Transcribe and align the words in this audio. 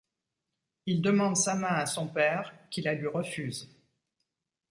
Il 0.87 1.03
demande 1.03 1.37
sa 1.37 1.53
main 1.53 1.67
à 1.75 1.85
son 1.85 2.07
père 2.07 2.51
qui 2.71 2.81
la 2.81 2.95
lui 2.95 3.05
refuse. 3.05 3.69